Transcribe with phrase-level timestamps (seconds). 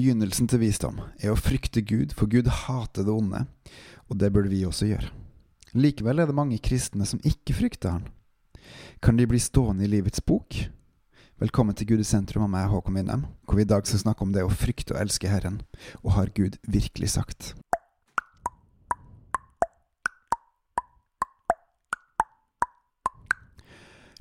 [0.00, 3.42] Begynnelsen til visdom er å frykte Gud, for Gud hater det onde,
[4.08, 5.10] og det burde vi også gjøre.
[5.76, 8.06] Likevel er det mange kristne som ikke frykter Han.
[9.04, 10.56] Kan de bli stående i livets bok?
[11.42, 14.24] Velkommen til Gud i sentrum av meg, Håkon Winnem, hvor vi i dag skal snakke
[14.24, 15.60] om det å frykte og elske Herren,
[16.00, 17.52] og har Gud virkelig sagt?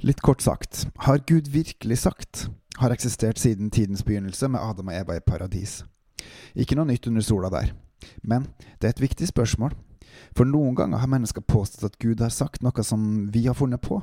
[0.03, 2.49] Litt kort sagt, har Gud virkelig sagt?
[2.77, 5.83] Har eksistert siden tidens begynnelse med Adam og Eva i paradis.
[6.55, 7.73] Ikke noe nytt under sola der.
[8.21, 8.47] Men
[8.79, 9.73] det er et viktig spørsmål,
[10.35, 13.81] for noen ganger har mennesker påstått at Gud har sagt noe som vi har funnet
[13.81, 14.01] på.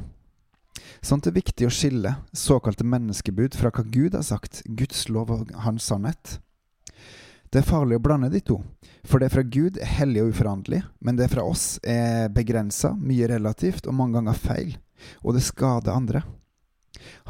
[1.04, 5.54] Sånt er viktig å skille såkalte menneskebud fra hva Gud har sagt, Guds lov og
[5.64, 6.38] hans sannhet.
[7.50, 8.58] Det er farlig å blande de to,
[9.06, 13.28] for det fra Gud er hellig og uforanderlig, men det fra oss er begrensa, mye
[13.30, 14.74] relativt og mange ganger feil
[15.22, 16.22] og det skader andre.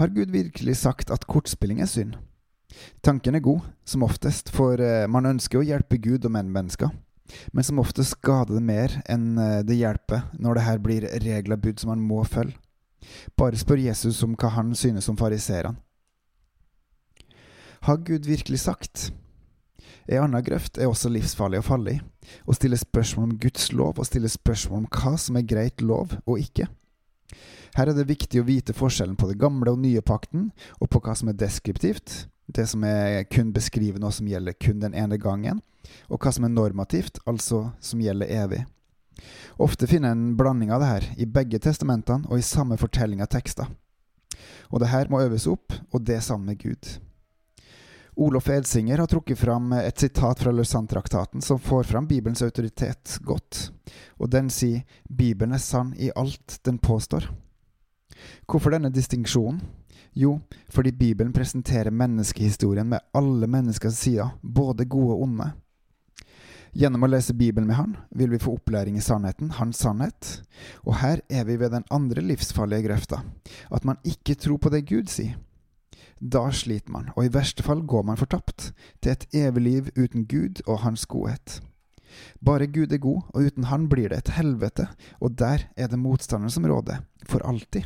[0.00, 2.16] Har Gud virkelig sagt at kortspilling er synd?
[3.02, 6.92] Tanken er god, som oftest, for eh, man ønsker å hjelpe Gud og mennesker.
[7.52, 11.60] Men som oftest skader det mer enn eh, det hjelper når det her blir regler
[11.60, 12.58] bud som man må følge.
[13.38, 15.76] Bare spør Jesus om hva han synes om fariseerne.
[17.86, 19.10] Har Gud virkelig sagt?
[20.06, 22.00] Ei anna grøft er også livsfarlig å falle i,
[22.46, 26.14] å stille spørsmål om Guds lov og stille spørsmål om hva som er greit lov
[26.24, 26.66] og ikke.
[27.76, 30.48] Her er det viktig å vite forskjellen på det gamle og nye pakten,
[30.80, 34.80] og på hva som er deskriptivt, det som er kun beskriver noe som gjelder kun
[34.80, 35.60] den ene gangen,
[36.08, 38.62] og hva som er normativt, altså som gjelder evig.
[39.60, 43.30] Ofte finner en blanding av det her i begge testamentene og i samme fortelling av
[43.32, 43.68] tekster.
[44.72, 46.96] Og det her må øves opp, og det sammen med Gud.
[48.16, 53.66] Olof Edsinger har trukket fram et sitat fra Lausanne-traktaten som får fram Bibelens autoritet godt,
[54.16, 57.28] og den sier Bibelen er sann i alt den påstår.
[58.46, 59.60] Hvorfor denne distinksjonen?
[60.16, 60.38] Jo,
[60.72, 65.50] fordi Bibelen presenterer menneskehistorien med alle menneskers sider, både gode og onde.
[66.76, 70.30] Gjennom å lese Bibelen med Han vil vi få opplæring i sannheten, Hans sannhet.
[70.84, 73.22] Og her er vi ved den andre livsfarlige grøfta,
[73.72, 75.38] at man ikke tror på det Gud sier.
[76.20, 78.70] Da sliter man, og i verste fall går man fortapt,
[79.04, 81.60] til et evig liv uten Gud og Hans godhet.
[82.44, 84.88] Bare Gud er god, og uten Han blir det et helvete,
[85.20, 87.84] og der er det motstanderen som råder, for alltid.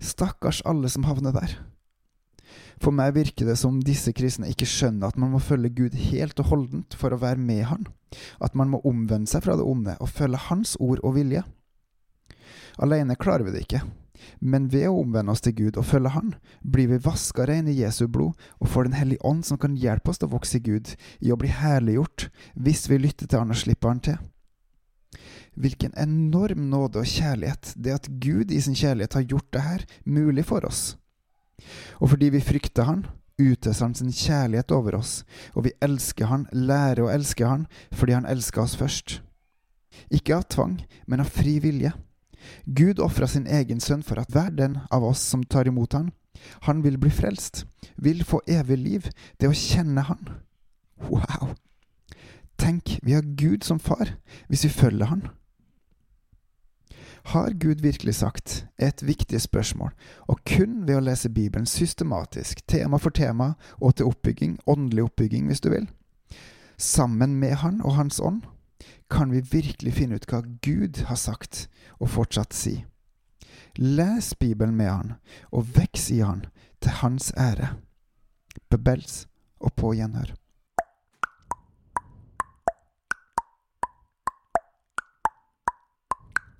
[0.00, 1.58] Stakkars alle som havner der.
[2.78, 6.38] For meg virker det som disse kristne ikke skjønner at man må følge Gud helt
[6.42, 7.86] og holdent for å være med Han,
[8.40, 11.42] at man må omvende seg fra det onde og følge Hans ord og vilje.
[12.78, 13.82] Alene klarer vi det ikke,
[14.38, 17.80] men ved å omvende oss til Gud og følge Han, blir vi vaska reine i
[17.80, 20.64] Jesu blod og får Den hellige ånd som kan hjelpe oss til å vokse i
[20.64, 24.20] Gud, i å bli herliggjort, hvis vi lytter til Han og slipper Han til.
[25.58, 29.86] Hvilken enorm nåde og kjærlighet det at Gud i sin kjærlighet har gjort det her
[30.04, 30.98] mulig for oss.
[31.98, 33.06] Og fordi vi frykter Han,
[33.38, 35.24] utøser Han sin kjærlighet over oss,
[35.54, 39.20] og vi elsker Han, lærer å elske Han, fordi Han elsker oss først.
[40.10, 41.92] Ikke av tvang, men av fri vilje.
[42.64, 46.12] Gud ofra sin egen sønn for at hver den av oss som tar imot Han,
[46.70, 47.64] han vil bli frelst,
[47.96, 49.08] vil få evig liv,
[49.40, 50.36] det å kjenne Han.
[51.08, 51.56] Wow!
[52.58, 54.16] Tenk, vi har Gud som far,
[54.48, 55.28] hvis vi følger Han.
[57.28, 58.66] Har Gud virkelig sagt?
[58.78, 59.90] er et viktig spørsmål,
[60.28, 65.46] og kun ved å lese Bibelen systematisk, tema for tema, og til oppbygging, åndelig oppbygging
[65.46, 65.88] hvis du vil,
[66.78, 68.42] sammen med Han og Hans ånd,
[69.10, 71.68] kan vi virkelig finne ut hva Gud har sagt,
[72.00, 72.84] og fortsatt si.
[73.76, 75.14] Les Bibelen med Han,
[75.52, 76.46] og veks i Han,
[76.80, 77.74] til Hans ære.
[78.70, 79.26] Bebels
[79.60, 80.32] og på gjenhør.